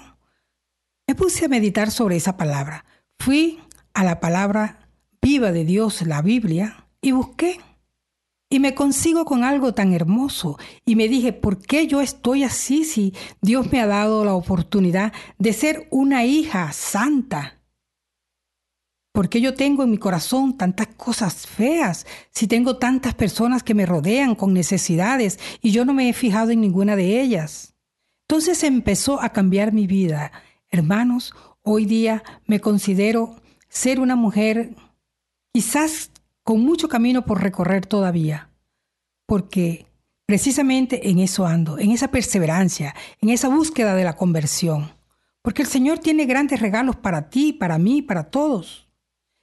[1.08, 2.86] me puse a meditar sobre esa palabra.
[3.24, 3.60] Fui
[3.94, 4.90] a la palabra
[5.22, 7.60] viva de Dios, la Biblia, y busqué.
[8.50, 10.58] Y me consigo con algo tan hermoso.
[10.88, 15.14] Y me dije, ¿por qué yo estoy así si Dios me ha dado la oportunidad
[15.38, 17.62] de ser una hija santa?
[19.14, 23.76] ¿Por qué yo tengo en mi corazón tantas cosas feas si tengo tantas personas que
[23.76, 27.76] me rodean con necesidades y yo no me he fijado en ninguna de ellas?
[28.28, 30.32] Entonces empezó a cambiar mi vida.
[30.72, 33.36] Hermanos, Hoy día me considero
[33.70, 34.76] ser una mujer
[35.54, 36.12] quizás
[36.44, 38.50] con mucho camino por recorrer todavía,
[39.28, 39.86] porque
[40.26, 44.92] precisamente en eso ando, en esa perseverancia, en esa búsqueda de la conversión,
[45.44, 48.88] porque el Señor tiene grandes regalos para ti, para mí, para todos.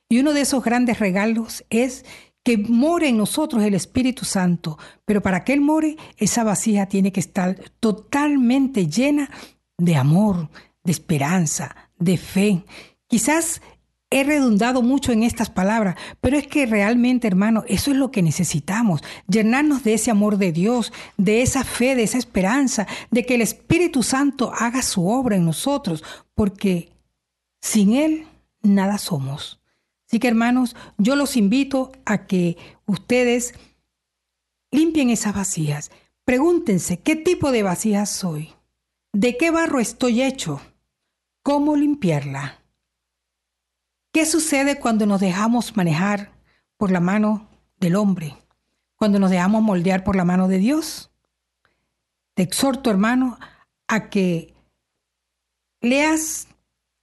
[0.09, 2.05] Y uno de esos grandes regalos es
[2.43, 7.13] que more en nosotros el Espíritu Santo, pero para que Él more, esa vasija tiene
[7.13, 9.31] que estar totalmente llena
[9.77, 10.49] de amor,
[10.83, 12.65] de esperanza, de fe.
[13.07, 13.61] Quizás
[14.11, 18.23] he redundado mucho en estas palabras, pero es que realmente, hermano, eso es lo que
[18.23, 23.35] necesitamos, llenarnos de ese amor de Dios, de esa fe, de esa esperanza, de que
[23.35, 26.03] el Espíritu Santo haga su obra en nosotros,
[26.35, 26.91] porque
[27.61, 28.27] sin Él
[28.63, 29.61] nada somos.
[30.07, 32.57] Así que, hermanos, yo los invito a que
[32.87, 33.55] ustedes
[34.71, 35.91] limpien esas vacías.
[36.25, 38.55] Pregúntense, ¿qué tipo de vacías soy?
[39.13, 40.63] ¿De qué barro estoy hecho?
[41.49, 42.63] ¿Cómo limpiarla?
[44.13, 46.31] ¿Qué sucede cuando nos dejamos manejar
[46.77, 47.49] por la mano
[47.81, 48.37] del hombre?
[48.97, 51.11] Cuando nos dejamos moldear por la mano de Dios.
[52.35, 53.39] Te exhorto, hermano,
[53.87, 54.53] a que
[55.81, 56.49] leas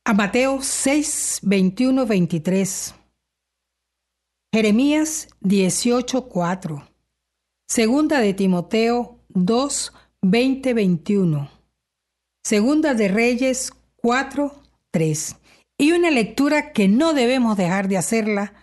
[0.04, 2.94] a Mateo 6, 21, 23.
[4.54, 6.88] Jeremías 18, 4.
[7.68, 9.92] Segunda de Timoteo 2,
[10.22, 11.50] 20, 21.
[12.44, 13.72] Segunda de Reyes
[14.06, 14.54] 4,
[14.92, 15.36] 3.
[15.80, 18.54] Y una lectura que no debemos dejar de hacerla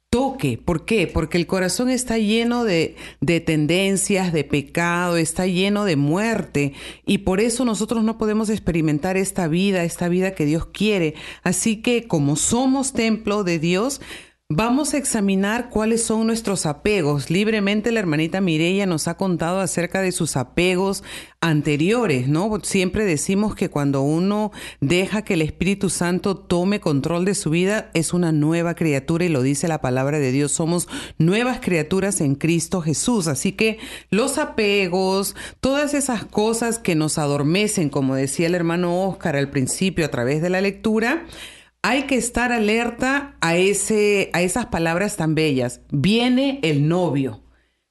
[0.10, 0.58] toque.
[0.58, 1.08] ¿Por qué?
[1.08, 6.74] Porque el corazón está lleno de, de, tendencias, de pecado, está lleno de muerte
[7.06, 11.14] y por eso nosotros no podemos experimentar esta vida, esta vida que Dios quiere.
[11.44, 14.02] Así que como somos templo de Dios,
[14.52, 17.30] Vamos a examinar cuáles son nuestros apegos.
[17.30, 21.04] Libremente la hermanita Mireya nos ha contado acerca de sus apegos
[21.40, 22.60] anteriores, ¿no?
[22.64, 27.92] Siempre decimos que cuando uno deja que el Espíritu Santo tome control de su vida,
[27.94, 30.52] es una nueva criatura y lo dice la palabra de Dios.
[30.52, 30.88] Somos
[31.20, 33.28] nuevas criaturas en Cristo Jesús.
[33.28, 33.78] Así que
[34.10, 40.06] los apegos, todas esas cosas que nos adormecen, como decía el hermano Oscar al principio
[40.06, 41.28] a través de la lectura,
[41.82, 45.82] hay que estar alerta a, ese, a esas palabras tan bellas.
[45.92, 47.44] Viene el novio.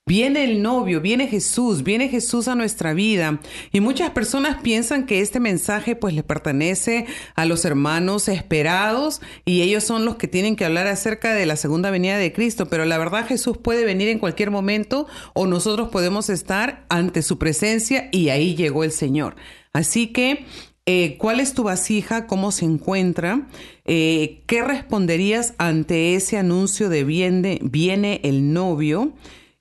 [0.09, 3.41] Viene el novio, viene Jesús, viene Jesús a nuestra vida.
[3.73, 9.61] Y muchas personas piensan que este mensaje pues le pertenece a los hermanos esperados y
[9.61, 12.71] ellos son los que tienen que hablar acerca de la segunda venida de Cristo.
[12.71, 17.37] Pero la verdad Jesús puede venir en cualquier momento o nosotros podemos estar ante su
[17.37, 19.37] presencia y ahí llegó el Señor.
[19.75, 20.47] Así que
[20.91, 22.27] eh, ¿Cuál es tu vasija?
[22.27, 23.47] ¿Cómo se encuentra?
[23.85, 29.13] Eh, ¿Qué responderías ante ese anuncio de viene, viene el novio?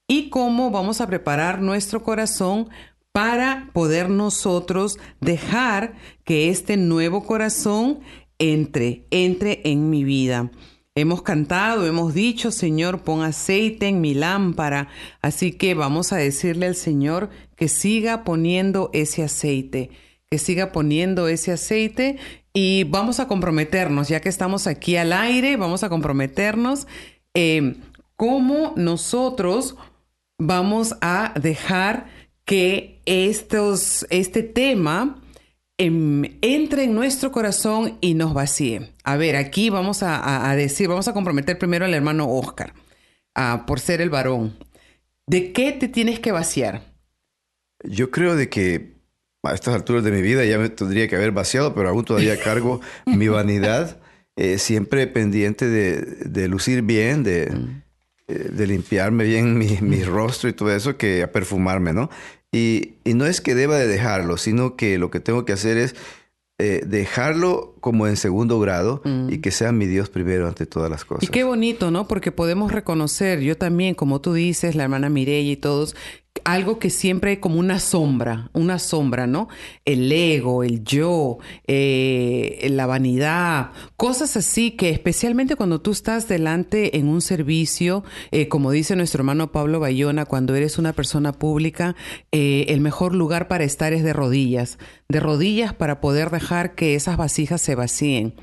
[0.08, 2.70] ¿Y cómo vamos a preparar nuestro corazón
[3.12, 8.00] para poder nosotros dejar que este nuevo corazón
[8.40, 10.50] entre, entre en mi vida?
[10.96, 14.88] Hemos cantado, hemos dicho, Señor, pon aceite en mi lámpara.
[15.22, 19.90] Así que vamos a decirle al Señor que siga poniendo ese aceite
[20.30, 22.18] que siga poniendo ese aceite
[22.54, 26.88] y vamos a comprometernos, ya que estamos aquí al aire, vamos a comprometernos
[27.34, 27.76] eh,
[28.16, 29.76] cómo nosotros
[30.38, 32.08] vamos a dejar
[32.44, 35.22] que estos, este tema
[35.78, 38.94] em, entre en nuestro corazón y nos vacíe.
[39.04, 42.74] A ver, aquí vamos a, decir, vamos a comprometer primero al hermano Oscar,
[43.66, 44.58] por ser el varón.
[45.28, 46.82] ¿De qué te tienes que vaciar?
[47.84, 48.97] Yo creo de que
[49.50, 52.40] a estas alturas de mi vida ya me tendría que haber vaciado, pero aún todavía
[52.40, 53.98] cargo mi vanidad,
[54.36, 57.84] eh, siempre pendiente de, lucir bien, de, mm.
[58.28, 62.10] eh, de limpiarme bien mi, mi, rostro y todo eso, que a perfumarme, ¿no?
[62.52, 65.78] Y, y, no es que deba de dejarlo, sino que lo que tengo que hacer
[65.78, 65.96] es
[66.60, 69.42] eh, dejarlo como en segundo grado y mm.
[69.42, 71.24] que sea mi Dios primero ante todas las cosas.
[71.24, 72.06] Y qué bonito, ¿no?
[72.06, 75.96] Porque podemos reconocer, yo también, como tú dices, la hermana Mireya y todos,
[76.44, 79.48] algo que siempre hay como una sombra, una sombra, ¿no?
[79.86, 86.98] El ego, el yo, eh, la vanidad, cosas así que especialmente cuando tú estás delante
[86.98, 91.96] en un servicio, eh, como dice nuestro hermano Pablo Bayona, cuando eres una persona pública,
[92.32, 94.78] eh, el mejor lugar para estar es de rodillas,
[95.10, 98.34] de rodillas para poder dejar que esas vasijas se vacíen.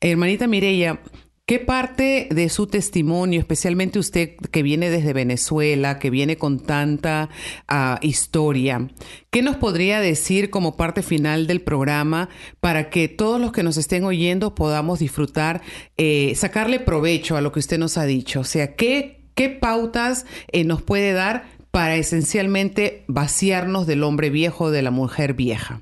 [0.00, 1.00] Hermanita Mireya,
[1.48, 7.30] ¿Qué parte de su testimonio, especialmente usted que viene desde Venezuela, que viene con tanta
[7.66, 8.86] ah, historia,
[9.30, 12.28] qué nos podría decir como parte final del programa
[12.60, 15.62] para que todos los que nos estén oyendo podamos disfrutar,
[15.96, 18.40] eh, sacarle provecho a lo que usted nos ha dicho?
[18.40, 24.70] O sea, ¿qué, qué pautas eh, nos puede dar para esencialmente vaciarnos del hombre viejo,
[24.70, 25.80] de la mujer vieja?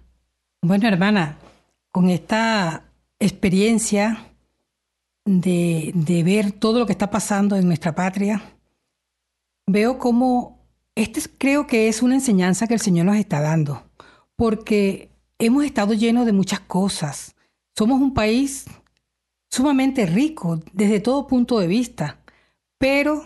[0.63, 1.39] Bueno, hermana,
[1.91, 2.86] con esta
[3.19, 4.33] experiencia
[5.25, 8.43] de, ver todo lo que está pasando en nuestra patria,
[9.67, 10.65] veo como
[10.95, 13.83] este creo que es una enseñanza que el Señor nos está dando,
[14.37, 17.35] porque hemos estado llenos de muchas cosas.
[17.77, 18.65] Somos un país
[19.51, 22.21] sumamente rico desde todo punto de vista,
[22.79, 23.25] pero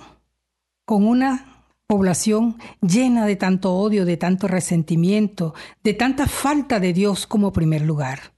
[0.85, 7.27] con una población llena de tanto odio, de tanto resentimiento, de tanta falta de Dios
[7.27, 8.33] como primer lugar.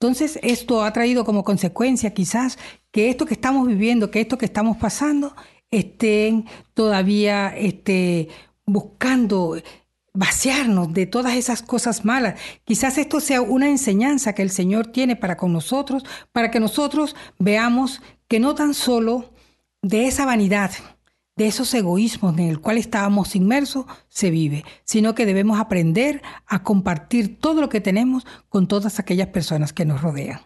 [0.00, 2.56] Entonces, esto ha traído como consecuencia quizás
[2.92, 5.34] que esto que estamos viviendo, que esto que estamos pasando,
[5.72, 8.28] estén todavía este,
[8.64, 9.60] buscando
[10.14, 12.38] vaciarnos de todas esas cosas malas.
[12.64, 17.16] Quizás esto sea una enseñanza que el Señor tiene para con nosotros, para que nosotros
[17.38, 19.32] veamos que no tan solo
[19.82, 20.70] de esa vanidad,
[21.38, 26.64] de esos egoísmos en el cual estábamos inmersos se vive, sino que debemos aprender a
[26.64, 30.40] compartir todo lo que tenemos con todas aquellas personas que nos rodean.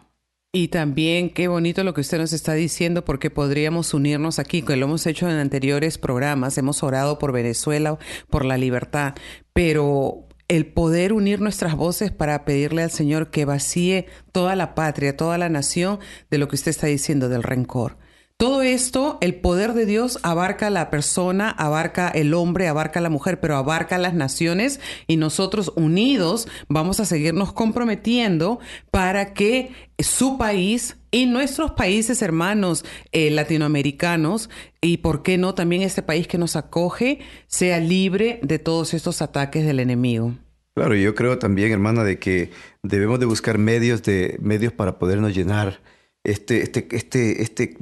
[0.53, 4.75] Y también qué bonito lo que usted nos está diciendo porque podríamos unirnos aquí, que
[4.75, 7.97] lo hemos hecho en anteriores programas, hemos orado por Venezuela,
[8.29, 9.15] por la libertad,
[9.51, 15.17] pero el poder unir nuestras voces para pedirle al Señor que vacíe toda la patria,
[15.17, 15.97] toda la nación
[16.29, 17.97] de lo que usted está diciendo, del rencor.
[18.37, 23.39] Todo esto, el poder de Dios abarca la persona, abarca el hombre, abarca la mujer,
[23.39, 28.59] pero abarca las naciones y nosotros unidos vamos a seguirnos comprometiendo
[28.91, 34.49] para que su país y nuestros países hermanos eh, latinoamericanos
[34.81, 39.21] y, ¿por qué no, también este país que nos acoge sea libre de todos estos
[39.21, 40.35] ataques del enemigo?
[40.75, 42.49] Claro, yo creo también, hermana, de que
[42.81, 45.81] debemos de buscar medios de medios para podernos llenar
[46.23, 47.77] este, este, este, este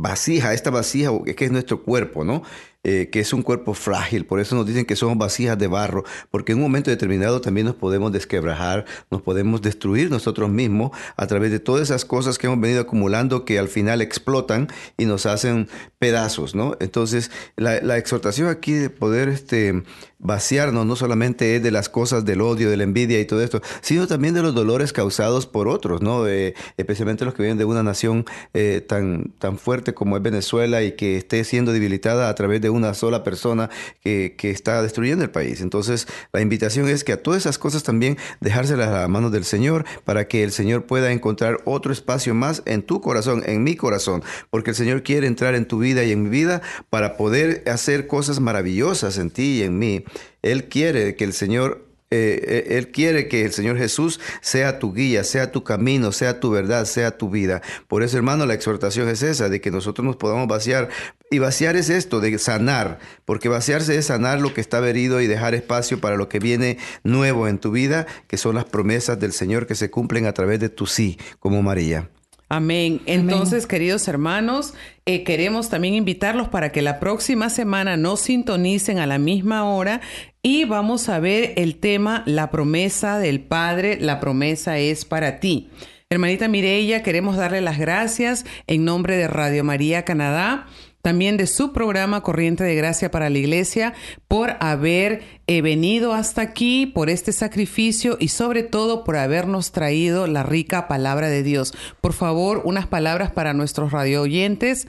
[0.00, 2.42] vasija, esta vasija que es nuestro cuerpo, ¿no?
[2.84, 6.04] Eh, que es un cuerpo frágil, por eso nos dicen que somos vasijas de barro,
[6.30, 11.26] porque en un momento determinado también nos podemos desquebrajar, nos podemos destruir nosotros mismos a
[11.26, 15.26] través de todas esas cosas que hemos venido acumulando que al final explotan y nos
[15.26, 15.68] hacen
[15.98, 16.76] pedazos, ¿no?
[16.78, 19.82] Entonces, la, la exhortación aquí de poder este,
[20.18, 23.60] vaciarnos no solamente es de las cosas del odio, de la envidia y todo esto,
[23.80, 26.26] sino también de los dolores causados por otros, ¿no?
[26.26, 30.82] Eh, especialmente los que vienen de una nación eh, tan, tan fuerte como es Venezuela
[30.82, 33.70] y que esté siendo debilitada a través de una sola persona
[34.02, 35.60] que, que está destruyendo el país.
[35.60, 39.44] Entonces, la invitación es que a todas esas cosas también dejárselas a la mano del
[39.44, 43.76] Señor para que el Señor pueda encontrar otro espacio más en tu corazón, en mi
[43.76, 46.60] corazón, porque el Señor quiere entrar en tu vida y en mi vida
[46.90, 50.04] para poder hacer cosas maravillosas en ti y en mí.
[50.42, 54.94] Él quiere que el Señor eh, eh, él quiere que el Señor Jesús sea tu
[54.94, 57.60] guía, sea tu camino, sea tu verdad, sea tu vida.
[57.86, 60.88] Por eso, hermano, la exhortación es esa, de que nosotros nos podamos vaciar.
[61.30, 65.26] Y vaciar es esto, de sanar, porque vaciarse es sanar lo que está herido y
[65.26, 69.32] dejar espacio para lo que viene nuevo en tu vida, que son las promesas del
[69.32, 72.08] Señor que se cumplen a través de tu sí, como María.
[72.50, 73.02] Amén.
[73.04, 74.72] Entonces, queridos hermanos,
[75.04, 80.00] eh, queremos también invitarlos para que la próxima semana nos sintonicen a la misma hora
[80.42, 85.68] y vamos a ver el tema La promesa del Padre, la promesa es para ti.
[86.08, 90.66] Hermanita Mireya, queremos darle las gracias en nombre de Radio María Canadá
[91.02, 93.94] también de su programa Corriente de Gracia para la Iglesia,
[94.26, 100.26] por haber eh, venido hasta aquí, por este sacrificio y sobre todo por habernos traído
[100.26, 101.74] la rica palabra de Dios.
[102.00, 104.88] Por favor, unas palabras para nuestros radio oyentes.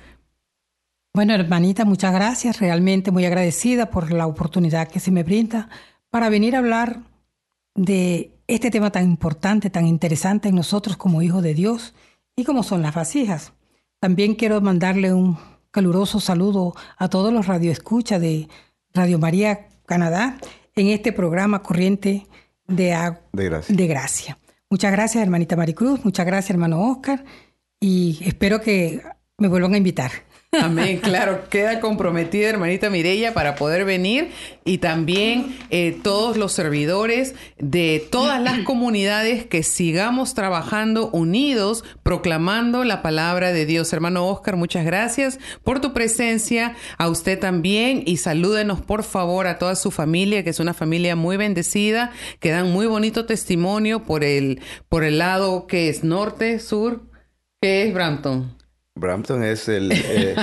[1.14, 2.60] Bueno, hermanita, muchas gracias.
[2.60, 5.70] Realmente muy agradecida por la oportunidad que se me brinda
[6.10, 7.02] para venir a hablar
[7.76, 11.94] de este tema tan importante, tan interesante en nosotros como hijos de Dios
[12.36, 13.54] y como son las vasijas.
[14.00, 15.38] También quiero mandarle un
[15.72, 18.48] caluroso saludo a todos los radioescuchas de
[18.94, 20.38] Radio María Canadá
[20.76, 22.28] en este programa Corriente
[22.68, 24.38] de, de, gracia.
[24.70, 26.04] Muchas gracias, hermanita Maricruz.
[26.06, 27.24] Muchas gracias, hermano Oscar.
[27.80, 29.02] Y espero que
[29.38, 30.12] me vuelvan a invitar.
[30.52, 34.32] Amén, claro, queda comprometida hermanita Mirella para poder venir
[34.66, 42.84] y también eh, todos los servidores de todas las comunidades que sigamos trabajando unidos, proclamando
[42.84, 43.94] la palabra de Dios.
[43.94, 49.60] Hermano Oscar, muchas gracias por tu presencia, a usted también y salúdenos por favor a
[49.60, 54.24] toda su familia, que es una familia muy bendecida, que dan muy bonito testimonio por
[54.24, 57.04] el, por el lado que es norte, sur,
[57.62, 58.59] que es Brampton.
[59.00, 60.36] Brampton es el, eh,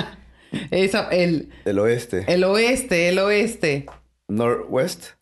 [0.71, 2.25] el, el oeste.
[2.27, 3.87] El oeste, el oeste.
[4.29, 5.17] Northwest.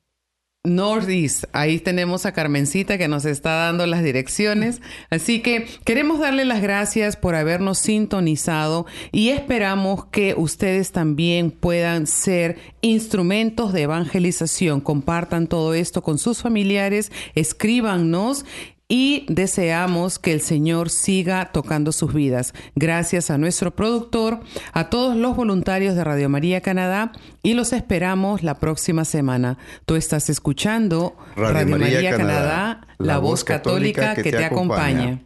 [0.66, 1.45] Northeast.
[1.53, 4.80] Ahí tenemos a Carmencita que nos está dando las direcciones.
[5.11, 12.07] Así que queremos darle las gracias por habernos sintonizado y esperamos que ustedes también puedan
[12.07, 14.80] ser instrumentos de evangelización.
[14.80, 18.47] Compartan todo esto con sus familiares, escríbanos
[18.89, 22.53] y deseamos que el Señor siga tocando sus vidas.
[22.74, 24.41] Gracias a nuestro productor,
[24.72, 27.12] a todos los voluntarios de Radio María Canadá
[27.43, 29.59] y los esperamos la próxima semana.
[29.87, 35.22] Tú estás escuchando Radio, María, Canadá, la, voz católica, que, te, acompaña.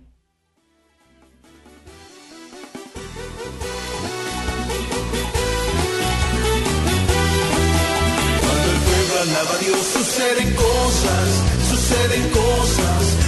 [8.41, 13.28] Cuando el pueblo alaba a Dios suceden cosas, suceden cosas